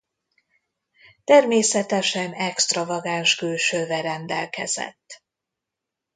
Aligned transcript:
Természetesen 1.23 2.33
extravagáns 2.33 3.35
külsővel 3.35 4.01
rendelkezett. 4.01 5.23